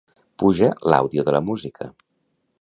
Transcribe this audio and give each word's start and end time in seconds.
Puja 0.43 0.69
l'àudio 0.93 1.27
de 1.29 1.37
la 1.37 1.43
música. 1.51 1.91